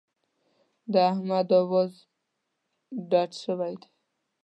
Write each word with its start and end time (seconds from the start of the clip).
د 0.91 0.93
احمد 1.09 1.49
اواز 1.59 1.93
ډډ 3.09 3.31
شوی 3.43 3.73
دی. 3.81 3.87